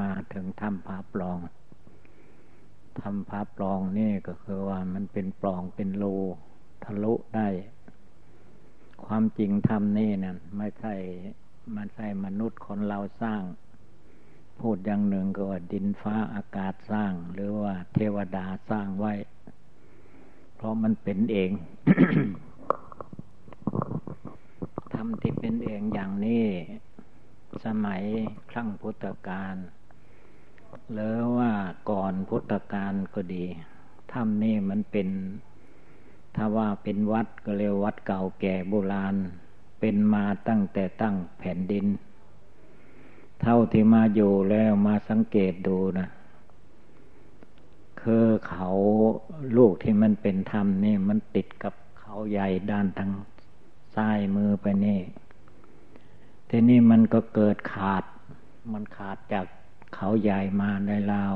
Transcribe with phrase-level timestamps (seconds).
[0.00, 1.38] มาถึงถ้ำพระปลอง
[3.00, 6.04] ถ้ำพระปลองนี่ก็คือว่ามันเป็นปลองเป็นโล
[6.84, 7.48] ทะลุได้
[9.06, 10.94] ความจริงถ้ำนี่นั่นไม่ใช่
[11.72, 13.42] ไม่ใช่มนุษย์คนเราสร้าง
[14.60, 19.14] พูดอย่างหนึ่งก็ว่าดินฟ้าอากาศสร้าง หรือว่าเทวดาสร้างไว้
[20.56, 21.50] เพราะมันเป็นเอง
[24.92, 26.46] ทำที่เป็นเองอย่างนี้
[27.64, 28.02] สมัย
[28.50, 29.56] ครั้งพุทธกาล
[30.92, 31.52] หรือว่า
[31.90, 33.44] ก่อนพุทธกาลก็ดี
[34.12, 35.08] ถ้ำนี่มันเป็น
[36.34, 39.14] ถ้าว่าเป็นวัดก็เรียกวัดเก่าแก่โบราณ
[39.80, 41.86] เป็นมาตั้งแต่ตั้งแผ่นดิน
[43.40, 46.08] เท่าที่มาอยู่แล้วมาสังเกตดูนะ
[48.00, 48.68] คือเขา
[49.56, 53.10] ลูกที่มันเป็นธรรมนี่มันติดกับเขาใหญ่ด้านทาง
[53.96, 55.00] ซ้ายมือไปนี่
[56.48, 58.04] ทีนี้มันก็เกิดขาด
[58.72, 59.46] มันขาดจาก
[59.94, 61.34] เขาใหญ่มาในราว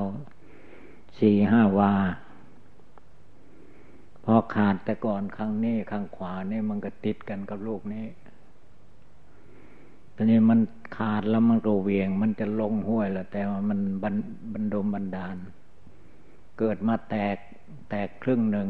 [1.18, 1.94] สี่ห้าวา
[4.24, 8.06] พอขาดแต่ก่อนข้างนี้ข้างขวานี่มันก็ติดกันกับลูกนี้
[10.14, 10.60] ทีนี้มัน
[10.96, 14.14] ขาดแล้วมันก็เวียง มันจะลงห้วยแล้วแต่ว่ามันบัน
[14.52, 15.36] บันดมบันดาล
[16.58, 17.36] เกิดมาแตก
[17.90, 18.68] แตกครึ่งหนึ่ง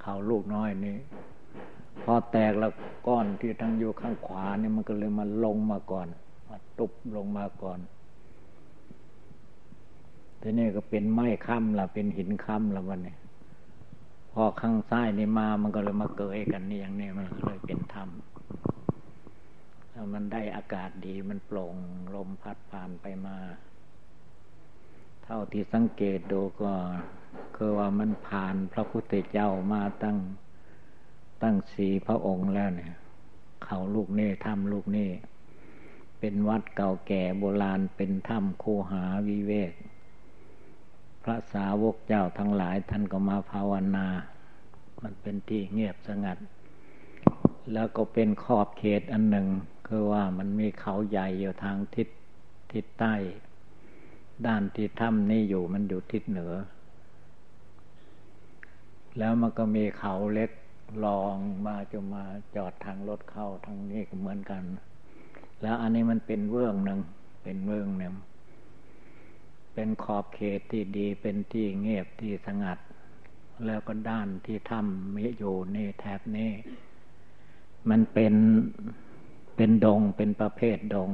[0.00, 0.96] เขาลูกน้อยนี้
[2.02, 2.72] พอแตกแล้ว
[3.06, 6.08] ก้อนที่ทั้งอยู่ข้างขวานี่มันก็เลยมาลงมาก่อน
[6.48, 7.78] มาตุบลงมาก่อน
[10.44, 13.16] ทีนี้ก็เป็นไม้ค้ำละเป็นหินค้ำละวันนี้
[14.32, 21.74] พอข้างซ้ายนี่มามันก็เลยมาเกยกันนี่อย่างนี้มันเลยเป็นถ้ำแล้วมันได้อากาศดีมันโปร่ง
[22.14, 23.36] ลมพัดผ่านไปมา
[25.24, 26.72] เท่าที่สังเกตดูก็
[27.56, 30.18] คือว่ามันผ่านพระพุทธเจ้ามาตั้ง
[31.42, 32.94] ตั้งสีพระองค์แล้วเนี่ย
[33.64, 35.08] เขาลูกเน่ถ้ำลูกเน่
[36.20, 39.72] เป็นวัดเก่าแก่โบราณเป็นถ้ำคูหาวิเวก
[41.22, 44.06] พระสาวกเจ้าทั้งหลายท่านก็มาภาวนา
[45.02, 46.38] มันเป็นที่เงียบสงัด
[47.72, 49.46] แล้วก็เป็นขอบเขตอันหนึ่ง
[49.88, 52.08] คือว่ามันมีเขาใหญ่อยู่ทางทิศ
[52.72, 53.14] ทิศใต้
[54.46, 56.54] ด้านที่ถ้ำนี่อยู่มันอยู่ทิศเหนือ
[59.18, 60.50] แล้วมันก็มีเขาเล็ก
[61.04, 61.34] ลอง
[61.66, 62.24] มาจะมา
[62.56, 64.62] จอดทางรถเข้าทางนี้ก็เหมือนกัน
[65.62, 67.00] แล้วอันนี้มันเป็นเบื้องหนึ่ง
[67.42, 68.14] เป็นเบื้องหนึ่ง
[69.74, 72.78] เป็นขอบเขตที่ดีเป็นที่เงียบที่สงัด
[73.66, 76.50] แล้วก็ด้านที่ถ้ำมีอยู่นี่แถบนี้
[77.90, 78.34] มันเป็น
[79.56, 81.10] เป็นดงเป็นประเภทดง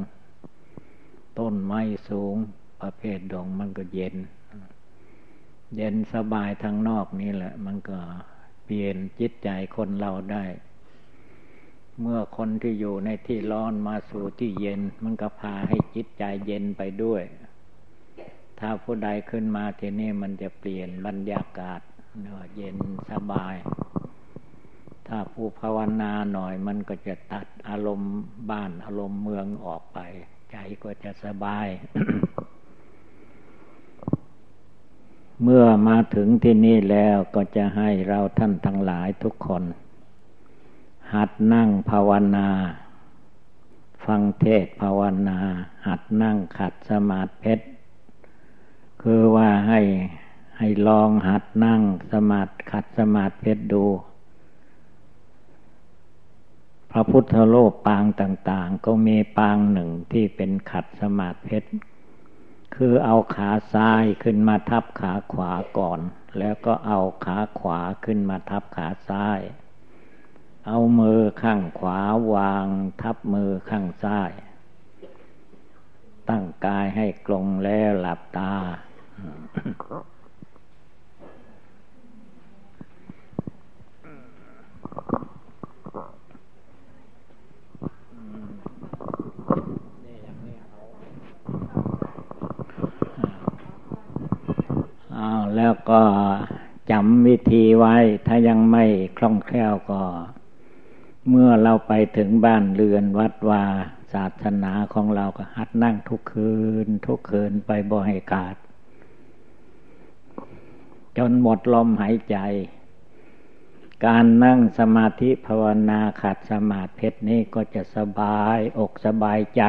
[1.39, 2.37] ต้นไม้สูง
[2.83, 4.17] ประเภทดงมันก็เย็น
[5.77, 7.99] เย็นสบายทางนอกนี่แหละ มันก็
[8.65, 10.45] เปลี่ยนจิตใจคนเราได้
[12.01, 17.23] เมื่อคนที่อยู่ในที่ร้อนมาสู่ที่เย็น มันก็พาให้จิตใจเย็นไปด้วย
[18.59, 21.81] ถ้าผู้ใดขึ้นมาทีนี้มันจะเปลี่ยนบรรยากาศ
[22.23, 22.77] เนเย็น
[23.11, 23.55] สบาย
[25.09, 28.15] ถ้าผู้ภาวนาหน่อยมันก็จะตัดอารมณ์
[28.51, 29.99] บ้านอารมณ์เมืองออกไป
[30.51, 31.67] ใจก็จะสบาย
[35.43, 39.63] เมื่อมาถึงที่นี่แล้วก็จะให้เราท่านทั้งหลายทุกคน
[41.15, 42.49] หัดนั่งภาวนา
[44.05, 45.39] ฟังเทศภาวนา
[45.87, 47.55] หัดนั่งขัดสมาธิ
[49.03, 49.81] คือว่าให้
[50.59, 51.83] ให้ลองหัดนั่ง
[52.13, 53.85] สมาธิขัดสมาธิดู
[56.91, 61.59] พระพุทธโลกปางต่าง ๆ ก็มีปางหนึ่งที่เป็นขัดสมาธิ
[62.77, 66.01] คือเอาขาซ้ายขึ้นมาทับขาขวาก่อน
[66.39, 69.41] แล้วก็เอาขาขวาขึ้นมาทับขาซ้าย
[70.67, 72.01] เอามือข้างขวา
[72.35, 72.67] วาง
[73.03, 74.31] ทับมือข้างซ้าย
[76.29, 78.55] ตั้งกายให้กลงแล้วหลับตา
[95.57, 96.03] แล้วก็
[96.91, 97.97] จำวิธีไว้
[98.27, 98.85] ถ้ายังไม่
[99.19, 100.03] คล่องแคล่วก็
[101.29, 103.65] เมื่อเราไปถึงบ้านเรือนวัดวา
[104.13, 106.55] ศาสนาของเราก็หัดนั่งทุกคื
[106.85, 108.57] น ทุกคืนไปบ่ให้กาด
[111.19, 112.39] จนหมดลมหายใจ
[114.07, 119.63] การนั่งสมาธิภาวนาขัดสมาธินี้ก็จะสบายอกสบายใจ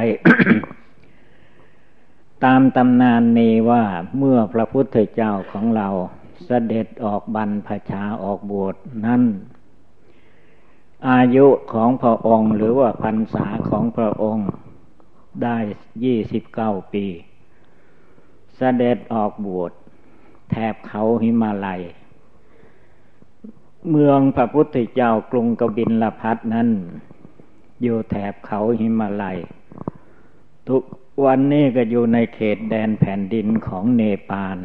[2.44, 3.84] ตามตำนานนี้ว่า
[4.18, 5.88] เมื่อพระพุทธเจ้าของเรา
[6.46, 8.76] เสด็จออกบรรพชาออกบวช
[9.06, 9.24] นั้น
[11.10, 14.50] อายุของพระองค์หรือว่าพรรษาของพระองค์
[15.44, 15.58] ได้
[16.04, 17.06] ยี่สิบเก้าปี
[18.56, 19.72] เสด็จออกบวช
[20.52, 21.82] แถบเขาหิมาลัย
[23.90, 26.70] เมืองพระพุทธเจ้ากรุงกบินลพัทนั้น
[27.82, 29.38] อยู่แถบเขาหิมาลัย
[30.68, 30.84] ทุก
[31.26, 34.58] วันนี้ก็อยู่ในเขตแดนแผ่นดินของเนปาล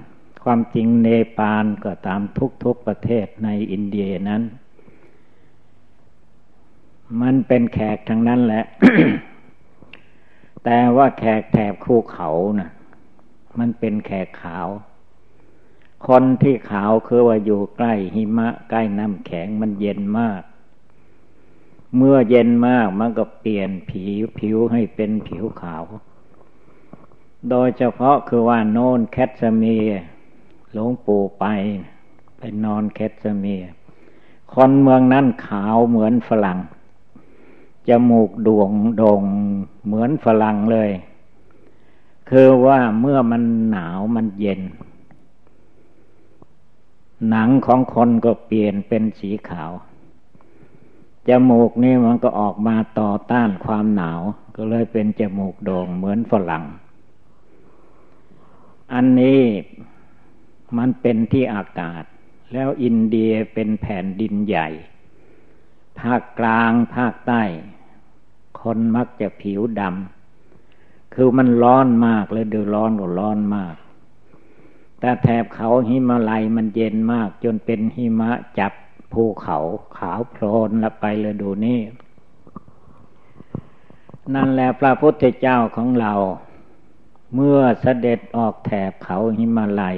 [0.44, 1.08] ความจริงเน
[1.38, 2.20] ปาลก็ตาม
[2.64, 4.42] ทุกๆประเทศในอินเดียนั้น
[7.22, 8.64] มันเป็นแขกทั้งนั้นแหละ
[10.64, 12.70] แต่ว่าแขกแถบคูเขานะ่ะ
[13.58, 14.68] มันเป็นแขกขาว
[16.08, 20.42] คนที่ขาวคือว่าอยู่ใกล้หิมะ ใกล้น้ำแข็งมันเย็นมาก
[21.96, 25.84] เมื่อเย็นมากมันก็เปลี่ยนผิวผิวให้เป็นผิวขาว
[27.50, 29.86] โดยเฉพาะคือว่าโนนแคทสเมีย
[30.72, 31.44] หลวงปู่ไป
[32.38, 33.62] ไปนอนแคทสเมีย
[34.52, 36.58] คนเมืองนั้นขาวเหมือนฝรั่ง
[37.88, 39.22] จมูกดวงดง
[39.86, 40.90] เหมือนฝรั่งเลย
[42.30, 44.60] คือว่าเมื่อมันหนาวมันเย็น
[47.28, 49.70] หนังของคนก็เปลี่ยนเป็นสีขาว
[51.28, 54.20] จมูกนี่มันก็ออกมาต่อต้านความหนาว
[54.56, 56.64] ก็เลยเป็นจมูกโด่งเหมือนฝรั่ง
[58.92, 59.42] อันนี้
[60.78, 62.04] มันเป็นที่อากาศ
[62.52, 64.68] แล้วอินเดียเป็นแผ่นดินใหญ่
[66.00, 67.42] ภาคกลางภาคใต้
[68.60, 73.74] คนมักจะผิวดำคือมันร้อนมากเลยดูร้อนก็ร้อนมาก
[75.04, 78.72] แต่แถบเขาหิมาลัยมันเย็นมาก จนเป็นหิมะจับ
[79.12, 79.56] ภูเขา
[79.96, 81.80] ขาวโพลนละไปเลยดูนี่
[84.34, 86.12] นั่นแหละพระพุทธเจ้าของเรา
[87.34, 89.96] เมื่อเสด็จออกแถบเขาหิมาลัย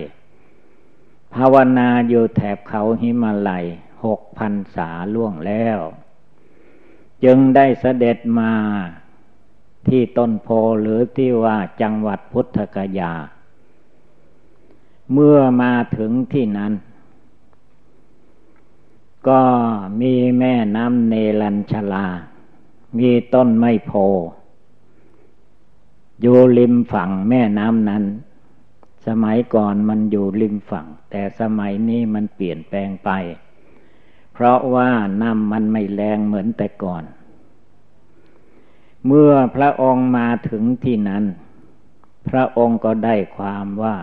[1.35, 3.65] ภาวนาอยู่แถบเขาหิมาลัย
[4.05, 5.79] หกพันษาล่วงแล้ว
[7.25, 8.53] จึงได้เสด็จมา
[9.89, 10.49] ที่ต้นโพ
[10.81, 13.13] หรือที่ว่าจังหวัดพุทธกยา
[15.13, 16.73] เมื่อมาถึงที่นั้น
[19.29, 19.43] ก็
[20.01, 22.07] มีแม่น้ำเนลัญชลา
[22.99, 23.93] มีต้นไม้โพ
[26.21, 28.05] อยู่ริมฝั่งแม่น้ำนั้น
[29.07, 33.11] สมัยก่อนมันอยู่ริมฝั่ง แต่สมัยนี้มันเปลี่ยนแปลงไป
[34.33, 34.91] เพราะว่า
[35.23, 37.05] น้ำมันไม่แรงเหมือนแต่ก่อน
[39.07, 41.25] เมื่อพระองค์มาถึงที่นั้น
[42.29, 43.97] พระองค์ก็ได้ความว่า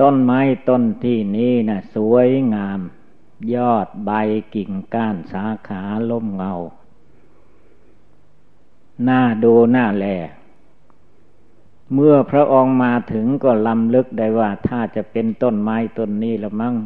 [0.00, 2.80] ต้นไม้ต้นที่นี้นะสวยงาม
[3.54, 4.10] ยอดใบ
[4.54, 6.54] กิ่งก้านสาขาล่มเงา
[9.04, 10.06] หน้าดูหน้าแล
[11.94, 16.76] เมื่อพระองค์มาถึงก็ลำลึกได้ว่า ถ้าจะเป็นต้นไม้ต้นนี้ละมั่ง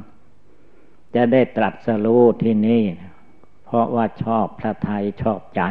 [1.15, 2.83] จะได้ตรัสรู้ที่นี่
[3.65, 5.63] เพราะว่าชอบพระไทยชอบใจ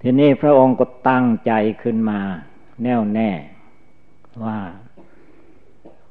[0.00, 2.20] ทีนี้พระองค์ก็ตั้งใจขึ้นมา
[2.82, 3.30] แน่วแน่
[4.42, 4.58] ว่า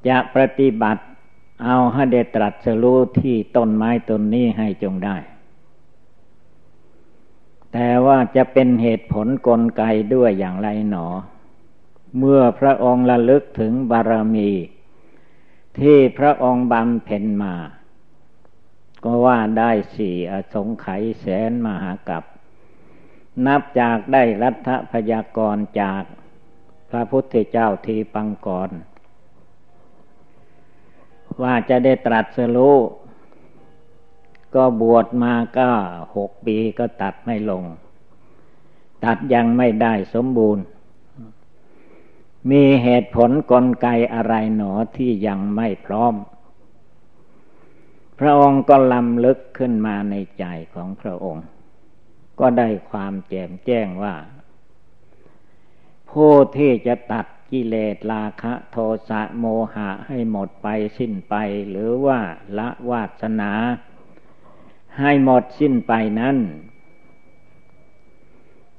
[0.07, 1.03] จะปฏิบัติ
[1.63, 5.17] เอาให้ได้ตรัสรู้ที่ต้นไม้ต้นนี้ให้จงได้
[7.73, 9.83] แต่ว่าจะเป็นเหตุผลกลไก
[10.13, 11.07] ด้วยอย่างไรหนอ
[12.17, 14.51] เมื่อพระองค์ระลึกถึงบารมี
[15.79, 17.55] ที่พระองค์บำเพ็ญมา
[19.03, 22.23] ก็ว่าได้สี่อสงไขยแสนมหากับ
[23.45, 26.03] นับจากได้รัฐพยากรจาก
[26.95, 28.69] พระพุทธเจ้าทีปังกร
[31.41, 32.77] ว่าจะได้ตรัสรู้
[34.55, 35.69] ก็บวชมาก็
[36.15, 37.63] หกปีก็ตัดไม่ลง
[39.05, 40.63] ตัดยังไม่ได้สมบูรณ์
[42.51, 46.13] มีเหตุผลกลไกอะไรหนอที่ยังไม่พร้อม
[48.19, 51.45] พระองค์ก็ลำลึกขึ้นมาในใจของพระองค์
[52.39, 54.15] ก็ได้ความแจ่มแจ้งว่า
[56.13, 58.77] ผู้ที่จะตัดกิเลสราคะโท
[59.09, 60.67] สะโมหะให้หมดไป
[60.97, 61.35] สิ้นไป
[61.69, 62.19] หรือว่า
[62.57, 63.51] ละวาสนา
[64.99, 66.37] ให้หมดสิ้นไปนั้น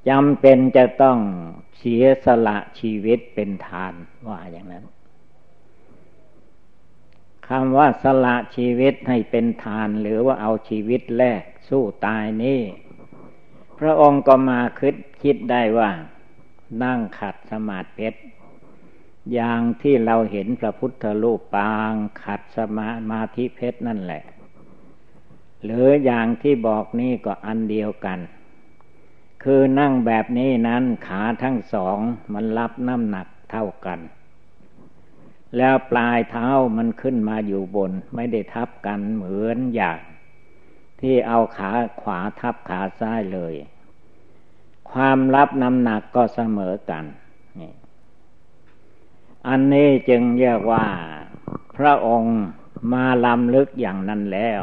[0.08, 1.18] จำเป็นจะต้อง
[1.78, 3.94] เสียสละชีวิตเป็นทาน
[4.28, 4.84] ว่าอย่างนั้น
[7.48, 12.60] คำว่าสละชีวิตให้เป็นทานหรือว่าเอาชีวิตแลกสู้ตายนี่
[13.78, 15.90] พระองค์ก็มาคิดคิดได้ว่า
[16.82, 18.20] นั่งขัดสมาธิเพชร
[19.32, 21.92] อย่างที่เราเห็นพระพุทธรูปปาง
[22.24, 22.58] ขัดส
[23.10, 24.22] มาธิเพชรนั่นแหละ
[25.64, 28.18] หรืออย่างที่บอกนี่ก็อันเดียวกัน
[29.42, 31.98] คือนั่งแบบนี้นั้นขาทั้งสอง
[32.32, 34.00] มันรับน้ำหนักเท่ากัน
[35.56, 39.98] แล้วปลายเท้ามันขึ้นมาอยู่บน ไม่ได้ทับกันเหมือนอย่าง
[41.00, 43.54] ที่เอาขาขวาทับขาซ้ายเลย
[44.90, 47.04] ความรับน้ำหนักก็เสมอกัน
[47.60, 47.72] นี่
[49.48, 50.86] อันนี้จึงเรียกว่า
[51.76, 52.36] พระองค์
[52.92, 54.60] มาลำลึกอย่างนั้นแล้ว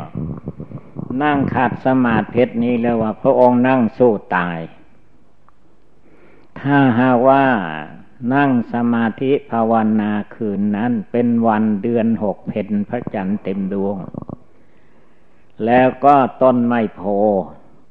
[1.24, 4.60] นั่งขัดสมาธินี้เลยว่า พระองค์นั่งสู้ตาย
[6.60, 7.46] ถ้าหาว่า
[8.34, 13.98] นั่งสมาธิภาวนาคืนนั้นเป็นวันเดือนหกเพนพระจันทร์เต็มดวง
[15.66, 17.01] แล้วก็ต้นไม้โพ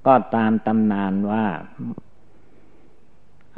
[0.06, 1.46] ก็ตามตำนานว่า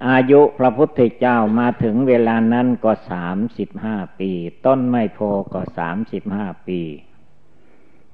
[0.08, 4.30] อายุพระพุทธเจ้ามาถึงเวลานั้นก็สามสิบห้าปี
[4.66, 5.18] ต้นไม้โพ
[5.54, 6.80] ก็สามสิบห้าปี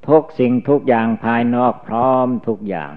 [0.08, 2.92] ทุกสิ่งทุกอย่างภายนอกพร้อมทุกอย่าง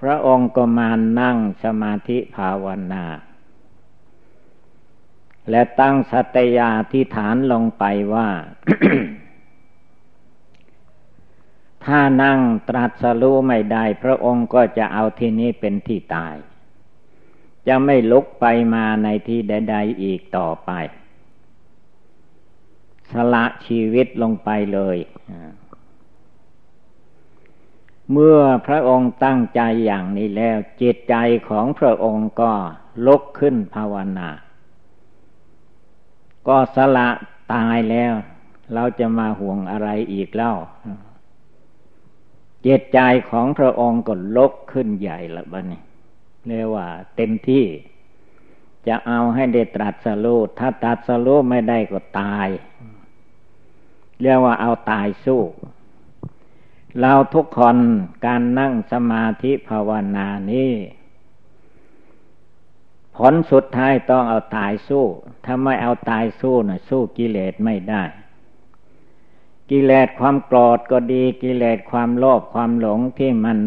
[0.00, 3.04] พระองค์ก็มานั่งสมาธิภาวนา
[5.50, 8.28] และตั้งสัตยาที่ฐานลงไปว่า
[11.84, 16.34] ถ้านั่งตรัสรู้ไม่ได้ พระองค์ก็จะเอาที่นี้เป็นที่ตาย
[17.68, 20.70] จะไม่ลุกไปมาในที่ใดๆอีกต่อไป
[23.12, 24.98] สละชีวิตลงไปเลย
[28.12, 31.14] เมื่อพระองค์ตั้งใจอย่างนี้แล้วจิตใจ
[31.48, 32.52] ของพระองค์ก็
[33.06, 34.28] ลุกขึ้นภาวนา
[36.48, 37.08] ก็สละ
[37.52, 38.12] ตายแล้ว
[38.74, 40.54] เราจะมาห่วงอะไรอีกเล่า
[42.62, 42.98] เจตใจ
[43.30, 45.82] ของพระองค์ก็ลุกขึ้นใหญ่ละบ้านี้
[46.46, 47.64] เรียกว่า เต็มที่
[48.86, 52.48] จะเอาให้ได้ตรัสรู้ถ้าตรัสรู้ไม่ได้ก็ตาย
[54.20, 55.42] เรียกว่าเอาตายสู้
[57.00, 57.76] เราทุกคน
[58.26, 60.72] การนั่งสมาธิภาวนานี้
[63.16, 65.04] ผลสุดท้ายต้องเอาตายสู้
[65.44, 68.02] ถ้าไม่เอาตายสู้นะสู้กิเลสไม่ได้
[69.70, 73.58] กิเลสความโกรธก็ดี กิเลสความโลภความหลงที่มัน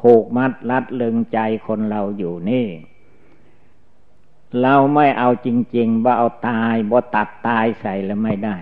[0.00, 2.66] ผูกมัดรัดลึงใจคนเราอยู่นี่
[4.60, 8.56] เราไม่เอาจริงๆว่าเอาตายบ่ตัดตายใส่แล้วไม่ได้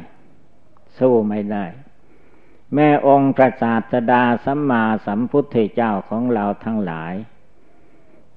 [0.98, 1.64] สู้ไม่ได้
[2.74, 7.14] แม่องค์พระศาสดาสัมมาสัมพุทธเจ้าของเราทั้งหลาย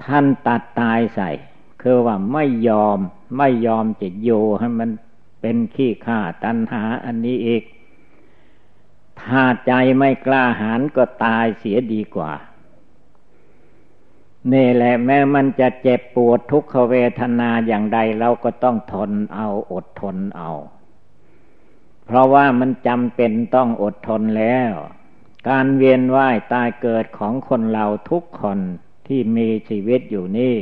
[0.03, 1.29] ท่านตัดตายใส่
[1.81, 2.97] คือว่าไม่ยอม
[3.37, 4.29] ไม่ยอมจะโย
[4.59, 4.89] ให้มัน
[5.41, 7.63] เป็นขี้ข้าตัณหาอันนี้อีก
[9.21, 12.31] ถ้าใจไม่กล้าหาญก็ตายเสียดีกว่า
[14.53, 20.51] นี่แหละแม้มันจะเจ็บปวดทุกขเวทนาอย่างใดเราก็ต้องทนเอาอดทนเอา
[22.05, 24.71] เพราะว่ามันจำเป็นต้องอดทนแล้ว
[25.49, 28.59] การเวียนว่ายตายเกิดของคนเราทุกคน
[29.07, 30.57] ที่มีชีวิตอยู่นี่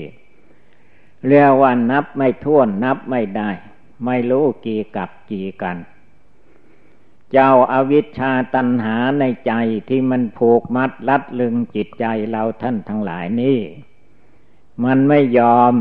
[1.27, 3.49] เรียกว่านับไม่ท้วนนับไม่ได้
[4.05, 5.77] ไม่รู้กี่กับกี่กัน
[7.33, 9.53] เจ้าอาวิชชาตันหาในใจ
[9.89, 13.59] ที่มันผูกมัดลัดลึงจิตใจเราท่านทั้งหลายนี่
[14.83, 15.73] มันไม่ยอม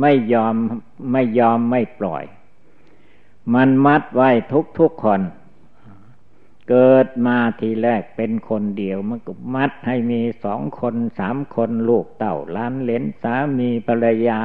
[0.00, 0.54] ไม่ยอม
[1.12, 2.24] ไม่ยอมไม่ปล่อย
[3.54, 5.20] มันมัดไว้ทุกทุกคน
[6.68, 14.40] เกิดมาทีแรกเป็นคนเดียว มันก็มัดให้มีสองคนสามคนลูกเต่าล้านเลนสามีภรรยา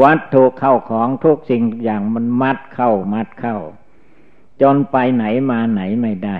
[0.00, 3.58] วัตถุเข้าของทุกสิ่งอย่างมันมัดเข้ามัดเข้า
[4.60, 6.36] จนไปไหนมาไหนไม่ได้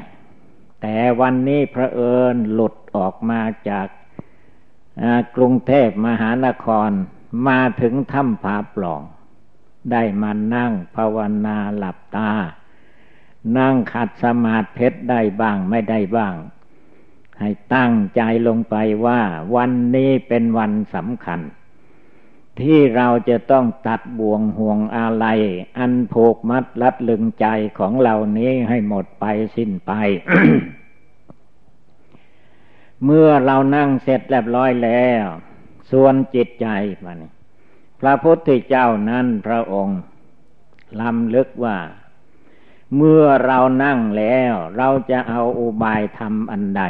[0.80, 3.86] แต่วันนี้พระเอิญหลุดออกมาจาก
[5.36, 6.90] กรุงเทพมหานคร
[7.48, 9.02] มาถึงถ้ำผาปล่อง
[9.92, 12.30] ได้มานั่งภาวนาหลับตา
[13.58, 16.34] นั่งขัดสมาธิได้บ้างไม่ได้บ้าง
[17.40, 19.20] ให้ตั้งใจลงไปว่า
[19.56, 21.40] วันนี้เป็นวันสำคัญ
[22.62, 25.26] ที่เราจะต้องตัดบ่วงห่วงอะไร
[25.78, 27.46] อันผูกมัดลัดลึงใจ
[27.78, 29.24] ของเรานี้ให้หมดไป
[29.56, 29.92] สิ้นไป
[33.04, 35.24] เมื่อเรานั่งเสร็จเรียบร้อยแล้ว
[35.90, 36.66] ส่วนจิตใจ
[37.04, 37.18] มัน
[38.00, 40.00] พระพุทธเจ้านั้นพระองค์
[41.00, 41.78] ลำลึกว่า
[42.96, 46.82] เมื่อเรานั่งแล้ว เราจะเอาอุบายทำอันใด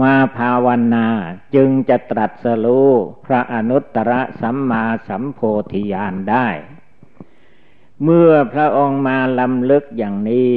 [0.00, 1.06] มาภาวนา
[1.54, 2.90] จึงจะตรัสรู้
[3.24, 5.40] พระอนุตตรสัมมาสัมโพ
[5.72, 6.48] ธิญาณได้
[8.02, 10.54] เมื่อพระองค์มาลำลึกอย่างนี้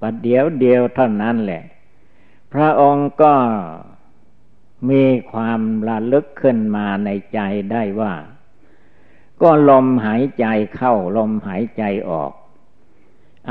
[0.00, 1.62] ประเดี๋ยวเดียวเท่านั้นแหละ
[2.52, 3.34] พระองค์ก็
[4.90, 7.40] มีความระลึกขึ้นมาในใจ
[7.72, 8.14] ได้ว่า
[9.42, 12.32] ก็ลมหายใจเข้าลมหายใจออก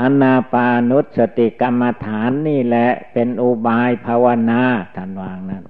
[0.00, 4.62] อนาปานุสติกรรมฐานนี่แหละเป็นอุบายภาวนา
[4.96, 5.64] ท่านวางนั้น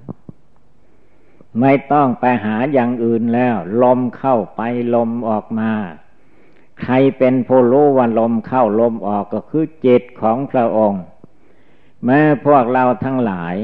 [1.60, 4.60] ไม่ต้องไปหาอย่างอื่นแล้ว ลมเข้าไป
[4.94, 5.72] ลมออกมา
[6.82, 11.02] ใครเป็นผู้รู้ว่าลมเข้าลมออกก็คือจิตของพระองค์
[12.04, 13.56] แม้พวกเราทั้งหลาย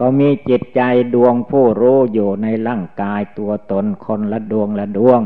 [0.00, 0.82] ก็มีจิตใจ
[1.14, 5.20] ดวงผู้รู้อยู่ในร่างกายตัวตนคนละดวงละดวง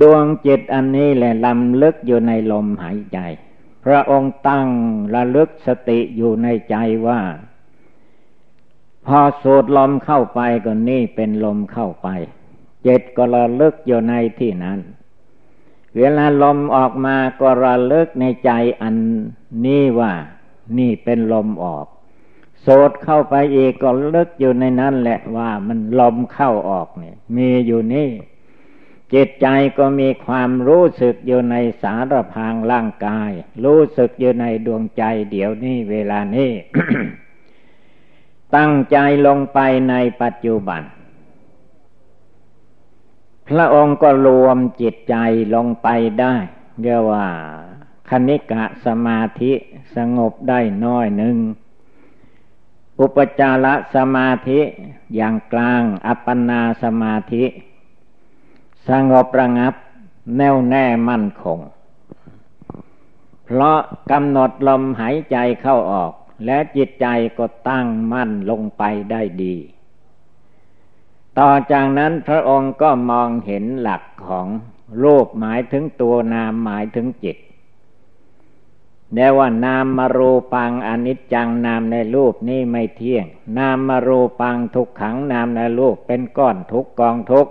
[0.00, 3.18] ดวงจิตอันนี้แหละลำลึกอยู่ในลมหายใจ
[3.84, 4.68] พระองค์ตั้ง
[5.14, 7.20] ระลึกสติอยู่ในใจว่า
[9.06, 12.08] พอสูดลมเข้าไปก็นี่เป็นลมเข้าไป
[12.86, 14.78] จิตก็ระลึกอยู่ในที่นั้น
[15.96, 18.50] เวลาลมออกมาก็ระลึกในใจ
[18.82, 18.96] อัน
[19.66, 20.12] นี้ว่า
[20.78, 21.86] นี่เป็นลมออก
[22.62, 28.08] โสดเข้าไปอีกก็ลึกอยู่ในนั้นแหละว่ามันลมเข้าออกเนี่ยมีอยู่นี่
[29.14, 29.46] จิตใจ
[29.78, 33.30] ก็มีความรู้สึกอยู่ในสารพางร่างกาย
[33.64, 36.52] รู้สึกอยู่ในดวงใจเดี๋ยวนี้เวลานี้
[38.56, 39.58] ตั้งใจลงไป
[39.90, 40.82] ในปัจจุบัน
[43.48, 45.16] พระองค์ก็รวมจิตใจ
[45.54, 45.88] ลงไป
[46.20, 46.34] ได้
[46.82, 47.26] เรียกว่า
[48.08, 49.52] คณิกะสมาธิ
[49.96, 51.36] สงบได้น้อยหนึ่ง
[53.00, 54.60] อุปจารสมาธิ
[55.14, 57.44] อย่างกลาง อัปปนาสมาธิ
[58.90, 59.74] สงบระงับ
[60.36, 61.58] แน่วแน่มั่นคง
[63.44, 63.78] เพราะ
[64.10, 66.12] กำหนดลมหายใจเข้าออก
[66.44, 67.06] และจิตใจ
[67.38, 69.56] ก็ตั้งมั่นลงไปได้ดี
[71.38, 74.46] ต่อจากนั้นพระองค์ก็มองเห็นหลักของ
[75.02, 77.36] รูปหมายถึงตัวนามหมายถึงจิต
[79.14, 83.26] แน่ว่านามมารูปังอนิจจังนามในรูปนี่ไม่เที่ยง
[83.58, 87.48] นามมารูปังทุกขังนามในรูปเป็นก้อนทุกกองทุก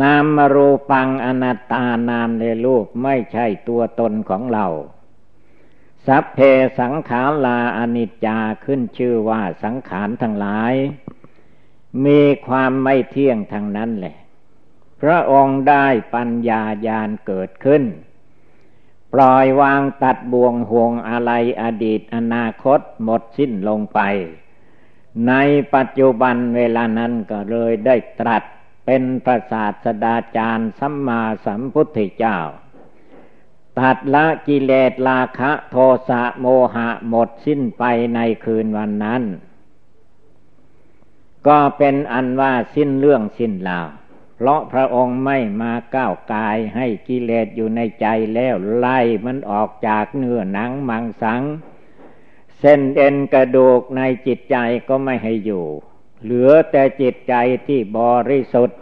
[0.00, 4.66] นามรูปังอนัตตานามในรูปไม่ใช่ตัวตนของเรา
[6.06, 6.38] สัพเพ
[6.80, 10.74] สังขาราอนิจจาขึ้นชื่อว่าสังขารทั้งหลาย
[12.04, 14.16] มีความไม่เที่ยงทางนั้นแหละ
[15.00, 17.82] พระองค์ได้ปัญญาญาณเกิดขึ้น
[19.12, 21.32] ปล่อยวางตัดบ่วงห่วงอะไร
[21.62, 24.00] อดีตอนาคตหมดสิ้นลงไป
[25.28, 25.32] ใน
[25.74, 28.42] ปัจจุบันเวลานั้นก็เลยได้ตรัส
[28.86, 32.38] เป็นพระศาสดาจารย์สัมมาสัมพุทธเจ้า
[33.78, 35.76] ตัดละกิเลสราคะโท
[36.08, 39.22] สะโมหะหมดสิ้นไปในคืนวันนั้น
[41.48, 43.88] ก็เป็นอันว่าสิ้นเรื่องสิ้นราว
[44.36, 51.42] เพราะพระองค์ไม่มาก้าวกายให้กิเลสอยู่ในใจแล้วไล่มันออกจากเนื้อหนังมังสัง
[52.58, 54.56] เส้นเอ็นกระดูกในจิตใจ
[54.88, 55.66] ก็ไม่ให้อยู่
[56.22, 57.34] เหลือแต่จิตใจ
[57.66, 58.78] ที่บริสุทธิ์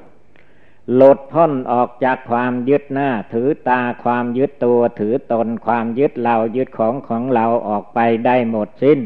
[0.94, 9.00] หลุดพ้นออกจากความยึดหน้า ถือตาความยึดตัวถือตนความยึดเรายึดของของเราออกไปได้หมดสิ้น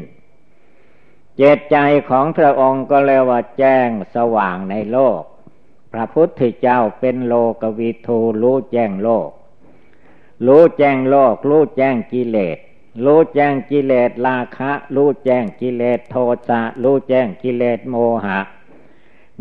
[1.36, 1.76] เจตใจ
[2.10, 5.20] ของพระองค์ก็เรียกว่าแจ้งสว่างในโลก
[5.92, 9.28] พระพุทธเจ้าเป็นโลกวิทูรู้แจ้งโลก
[10.46, 12.58] รู้แจ้งโลก รู้แจ้งกิเลส
[13.04, 16.16] รู้แจ้งกิเลสราคะ รู้แจ้งกิเลสโท
[16.48, 18.40] สะรู้แจ้งกิเลสโมหะ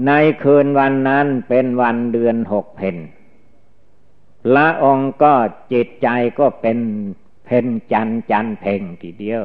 [0.06, 0.12] ใน
[0.44, 2.98] คืนวันนั้นเป็นวันเดือนหกเพน
[4.56, 5.34] ละองค์ก็
[5.74, 6.08] จิตใจ
[6.40, 6.80] ก็เป็น
[7.46, 9.44] เพนจันจันเพ่งทีเดียว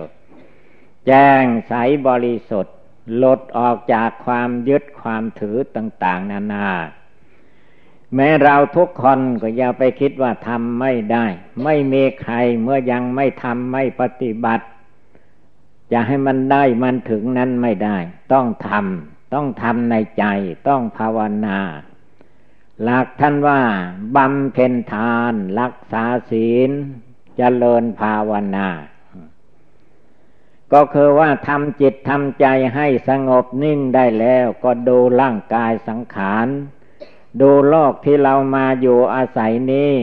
[1.06, 1.72] แจ้งใส
[2.06, 2.76] บริสุทธิ์
[3.22, 6.68] ลดออกจากความยึดความถือต่าง ๆ นานา
[8.14, 11.26] แม้เราทุกคนก็อย่าไปคิดว่าทำไม่ได้
[11.64, 14.66] ไม่มีใครเมื่อยังไม่ทำไม่ปฏิบัติ
[15.92, 17.96] จะให้มันได้มันถึงนั้นไม่ได้
[18.32, 20.24] ต้องทำต้องทำในใจ
[20.68, 21.58] ต้องภาวนา
[22.82, 23.60] หลักท่านว่า
[24.16, 26.70] บำเพ็ญทาน รักษาศีล
[27.36, 28.68] เจริญภาวนา
[30.72, 36.46] ก็คือว่าทำจิตทำใจให้สงบนิ่งได้แล้ว ก็ดูร่างกายสังขาร
[37.40, 39.94] ดูโลกที่เรามาอยู่อาศัยนี้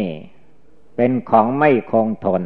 [0.96, 2.44] เป็นของไม่คงทน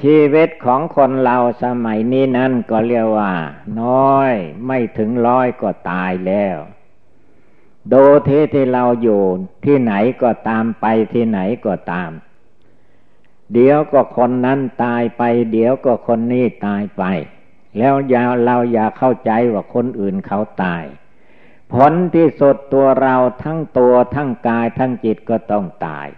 [0.00, 3.34] ชีวิตของคนเราสมัยนี้นั้นก็เรียกว่า
[3.80, 4.32] น้อย
[4.66, 6.56] ไม่ถึงร้อยก็ตายแล้ว
[7.92, 9.22] ดูที่ที่เราอยู่
[9.64, 12.10] ที่ไหนก็ตามไปที่ไหนก็ตาม
[13.52, 17.04] เดี๋ยวก็คนนั้นตายไป เดี๋ยวก็คนนี้ตายไป
[17.78, 20.84] แล้วอย่าเราอย่าเข้าใจว่าคนอื่นเขาตาย
[21.72, 26.08] ผลที่สุดตัวเราทั้งตัวทั้งกายทั้งจิตก็ต้องตาย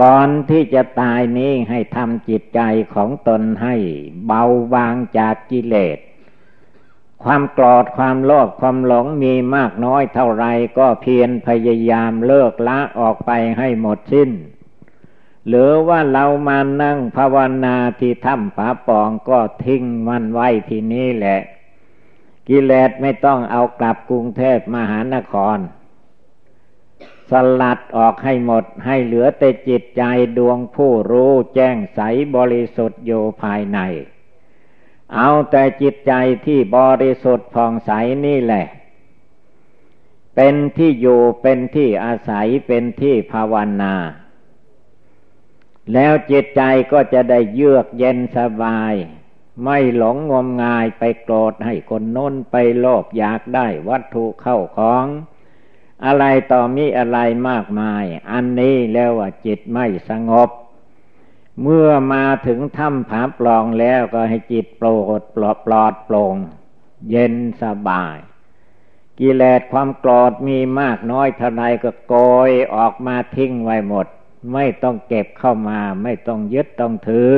[0.00, 2.60] ก่อนที่จะตายนี้ให้ทำจิตใจ
[2.94, 3.74] ของตนให้
[4.26, 4.42] เบา
[4.74, 5.98] บางจากกิเลส
[7.24, 10.44] ความกรอดความโลภความหลงมีมากน้อยเท่าไร
[10.78, 14.30] ก็เพียรพยายามเลิกละออกไปให้หมดสิ้น
[15.48, 21.40] หรือว่าเรามานั่งภาวนาที่ถ้ำผาปองก็ทิ้งมันไว้ที่นี่แหละ
[22.48, 25.58] กิเลสไม่ต้องเอากลับกรุงเทพมหานคร
[27.30, 30.02] สลัดออกให้หมดให้เหลือแต่จิตใจ
[30.38, 32.00] ดวงผู้รู้แจ้งใส
[32.36, 33.78] บริสุทธิ์อยู่ภายใน
[35.14, 36.12] เอาแต่จิตใจ
[36.46, 37.90] ที่บริสุทธิ์ผ่องใส
[38.26, 38.66] นี่แหละ
[40.34, 43.94] เป็นที่อยู่เป็นที่อาศัยเป็นที่ภาวนา
[45.92, 48.94] แล้วจิตใจก็จะได้เยือกเย็นสบาย
[49.64, 55.06] ไม่หลงงมงายไปโกรธให้คนน้นไปโลภอยากได้วัตถุเข้าของ
[56.04, 60.50] อะไรต่อมีอะไรมากมาย อันนี้แล้วว่าจิตไม่สงบ
[61.62, 64.88] เมื่อมาถึงถ้ำผาปลองแล้วก็ให้จิตโปร
[65.18, 66.36] ดปลอดปลอดโปร่ง
[67.10, 68.16] เย็นสบาย
[69.18, 72.14] กิเลสความโกรธมีมากน้อยเท่าไรก็โก
[72.48, 74.06] ยออกมาทิ้งไว้หมด
[74.52, 77.30] ไม่ต้องเก็บเข้ามา ไม่ต้องยึดต้องถือ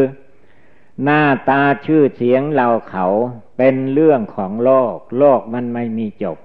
[1.04, 3.06] หน้าตาชื่อเสียงเราเขา
[3.56, 6.38] เป็นเรื่องของโลก โลกมันไม่มีจบ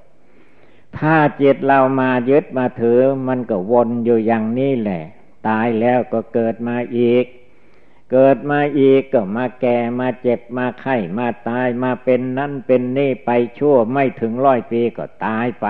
[0.97, 5.03] ถ้าจิตเรามายึดมาถือ มันก็วนอยู่อย่างนี้แหละ
[5.47, 7.25] ตายแล้วก็เกิดมาอีก
[8.11, 15.67] เกิดมาอีกก็มาแก่มาเจ็บมาไข้มาตายมาเป็นนั่นเป็นนี่ไปชั่วไม่ถึงร้อยปีก็ตายไป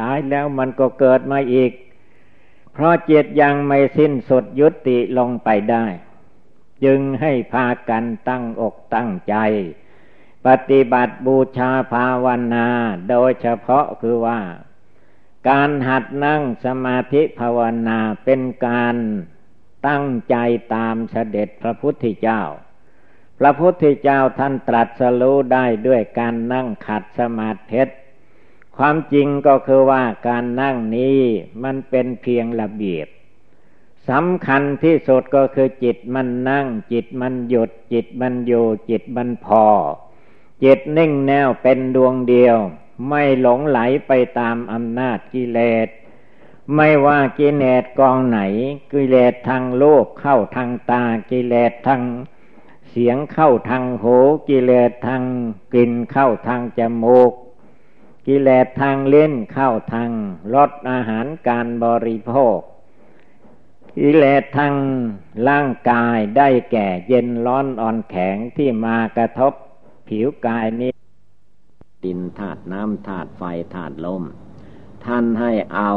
[0.00, 1.70] ตายแล้วมันก็เกิดมาอีก
[2.72, 5.84] เพราะเจตยังไม่สิ้นสุดยุติลงไปได้
[6.84, 9.36] จึงให้พากันตั้งอกตั้งใจ
[10.46, 12.66] ปฏิบัติบูชาภาวนา
[13.10, 14.40] โดยเฉพาะคือว่า
[15.48, 18.96] การหัดนั่งสมาธิภาวนาเป็นการ
[19.88, 20.36] ตั้งใจ
[20.74, 22.42] ตามเสด็จพระพุทธเจ้า
[23.38, 27.82] พระพุทธเจ้าท่านตรัสรู้ได้ด้วยการนั่งขัดสมาธิ
[28.76, 31.20] ความจริงก็คือว่าการนั่งนี้
[31.64, 33.06] มันเป็นเพียงระเบียบ
[34.10, 39.66] สำคัญที่สุดก็คือจิตมันนั่ง จิตมันหยุด จิตมันอยู่จิตมันพอ
[40.64, 42.56] จิตนิ่งแนวเป็นดวงเดียว
[43.08, 45.88] ไม่หลงไหลไปตามอำนาจกิเลส
[46.74, 48.40] ไม่ว่ากิเลสกองไหน
[48.92, 52.02] กิเลสทางโลกเข้าทางตากิเลสทาง
[52.90, 54.16] เสียงเข้าทางหู
[54.48, 55.22] กิเลสทาง
[55.72, 57.32] กลิ่นเข้าทางจมูก
[58.26, 60.10] กิเลสทางเล่นเข้าทาง
[60.54, 62.58] รสอาหารการบริโภค
[64.00, 64.74] กิเลสทาง
[65.48, 69.52] ร่างกายได้แก่เย็นร้อนอ่อนแข็งที่มากระทบ
[70.08, 70.92] ผิวกายนี้
[72.04, 73.42] ดินธาตุน้ำธาตุไฟ
[73.74, 74.22] ธาตุลม
[75.04, 75.92] ท่านให้เอา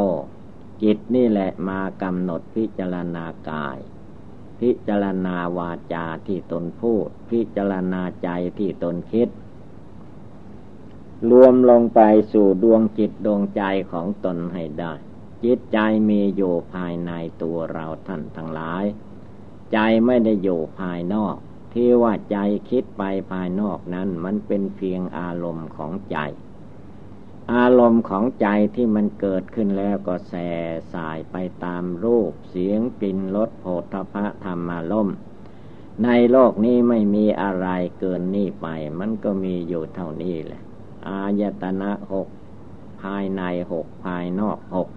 [0.83, 3.77] จิตนี่แหละมากำหนดพิจารณากาย
[4.59, 9.29] พิจารณาวาจาที่ตนพูด พิจารณาใจที่ตนคิด
[11.29, 14.93] รวมลงไปสู่ดวงจิตดวงใจของตนให้ได้
[15.43, 15.77] จิตใจ
[16.09, 18.85] มีอยู่ภายในตัวเราท่านทั้งหลาย
[19.73, 21.35] ใจไม่ได้อยู่ภายนอก
[21.73, 22.37] ที่ว่าใจ
[22.69, 26.17] คิดไปภายนอกนั้น มันเป็นเพียงอารมณ์ของใจ
[27.53, 30.49] อารมณ์ของใจที่มันเกิดขึ้นแล้วก็แส่
[30.93, 35.09] สายไปตามรูป เสียงกลิ่นรสโผฏฐพะธรรมารม
[36.03, 37.67] ในโลกนี้ไม่มีอะไร
[37.99, 38.67] เกินนี่ไป
[38.99, 40.61] มันก็มีอยู่เท่านี้แหละ
[41.07, 42.27] อายตนะหก
[43.01, 44.89] ภายในหกภายนอกหก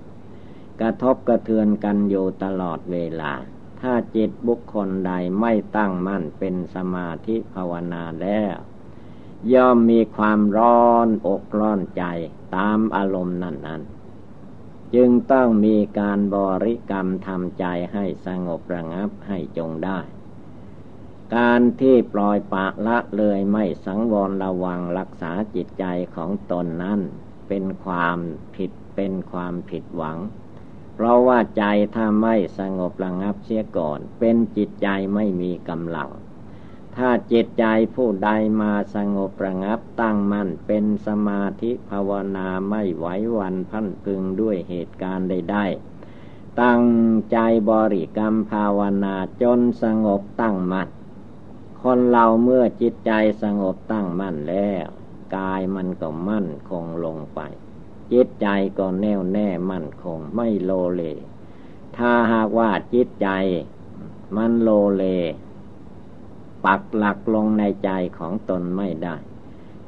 [0.82, 3.32] กระทบกระเทือนกันอยู่ตลอดเวลา
[3.80, 8.56] ถ้าจิตบุคคลใดไม่ตั้งมั่นเป็นสมาธิภาวนาแล้ว
[9.52, 12.04] ย่อมมีความร้อนอกร้อนใจ
[12.56, 13.82] ตามอารมณ์นั้นนั้น
[14.94, 19.98] จึงต้องมีการบริกรรมทำใจให้สงบระงับให้จงได้
[21.36, 27.00] การที่ปล่อยปะละเลยไม่สังวรระวังรักษาจิตใจของตนนั้น
[27.48, 28.18] เป็นความ
[28.56, 30.18] ผิดเป็นความผิดหวัง
[30.94, 36.10] เพราะว่าใจถ้าไม่สงบระงับเสียก่อน เป็นจิตใจไม่มีกำลัง
[36.96, 43.06] ถ้าจิตใจผู้ใดมาสงบระงับตั้งมั่นเป็นสมาธิภาวนาไม่ไหว
[43.38, 46.84] วันพันพึงด้วยเหตุการณ์ใดๆตั้ง
[47.32, 47.38] ใจ
[47.70, 50.88] บริกรรมภาวนาจนสงบตั้งมั่น
[51.82, 54.86] คนเราเมื่อจิตใจสงบตั้งมั่นแล้ว
[55.36, 57.40] กายมันก็มั่นคงลงไป
[58.12, 58.48] จิตใจ
[58.78, 61.02] ก็แน่วแน่มั่นคง ไม่โลเล
[61.96, 63.28] ถ้าหากว่าจิตใจ
[64.36, 65.04] มันโลเล
[66.64, 69.16] ปักหลักลงในใจของตนไม่ได้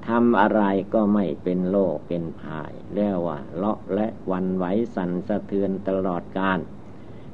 [0.06, 0.62] ทำอะไร
[0.94, 6.58] ก็ไม่เป็นโลกเป็นภายเรียกว่าเลาะและวันไหวสั่นสะเทือนตลอดการ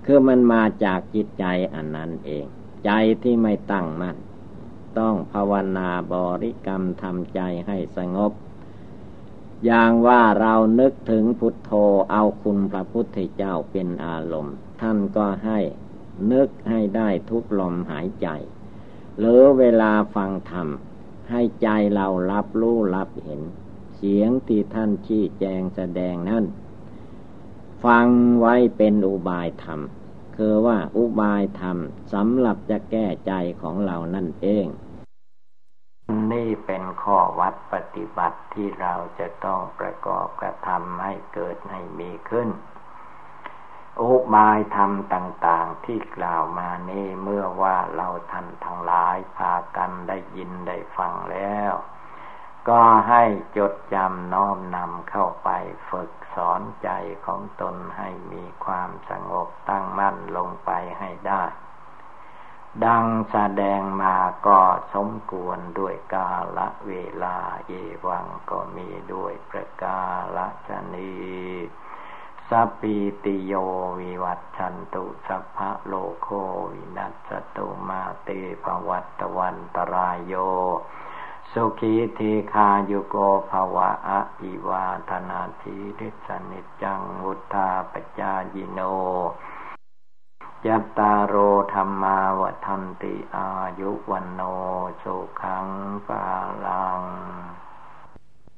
[0.05, 2.47] คือมันมาจากจิตใจอันนั้นเอง
[2.85, 2.91] ใจ
[3.23, 4.17] ที่ไม่ตั้งมัน่น
[4.99, 8.33] ต้องภาวนาบริกรรมทำใจให้สงบ
[9.65, 11.73] อย่างว่าเรานึกถึงพุทโธ
[12.13, 15.59] เอาคุณพระพุทธเจ้าเป็นอารมณ์ ท่านก็ให้
[16.33, 18.29] นึกให้ได้ทุกลมหายใจ
[19.19, 20.69] หรือเวลาฟังธรรม
[21.31, 23.41] ให้ใจเรารับรู้รับเห็น
[23.97, 26.45] เสียงที่ท่านชี้แจงแสดงนั้น
[27.85, 28.09] ฟัง
[28.41, 29.81] ไว้เป็นอุบายธรรม
[30.37, 31.77] คือว่าอุบายธรรม
[32.13, 34.67] สำหรับจะแก้ใจของเรานั่นเอง
[36.33, 42.49] นี่เป็นข้อวัดปฏิบัติที่เราจะต้องประกอบกระทำให้เกิดให้มีขึ้น
[44.01, 51.73] อุบายธรรมต่าง ๆที่กล่าวมานี้เมื่อว่าเราท่านทั้งหลายพากันได้ยินได้ฟังแล้ว
[52.69, 53.25] ก็ให้
[53.57, 55.51] จดจำน้อมนำเข้าไป
[55.91, 56.89] ฝึกสอนใจ
[57.27, 61.45] ของตนให้มีความสงบตั้งมั่นลงไปให้ได้
[62.85, 64.61] ดังแสดงมาก็
[64.95, 67.73] สมควรด้วยกาละเวลาเอ
[68.07, 70.01] วังก็มีด้วยประกา
[70.37, 71.13] รฉะนี้
[72.49, 73.53] สัพพีติโย
[74.01, 76.29] วิวัชชันตุสัพพะโรโค
[76.73, 78.29] วินัสสะตุมาเต
[78.65, 80.35] ภะวัตวันตะราโย
[81.53, 83.17] สุขี ทีฆายุโก
[83.51, 88.81] ภะวะอะภิวาทะนะสีลิสสะ นิจจังวุฑฒาปะจายิโน
[90.69, 91.35] ยัตตาโร
[91.73, 93.49] ธรรมาวทันติอา
[93.81, 94.41] ยุวันโน
[95.03, 95.69] สุขัง
[96.09, 96.25] ปา
[96.67, 97.03] ลัง